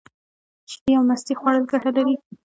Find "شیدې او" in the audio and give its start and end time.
0.71-1.03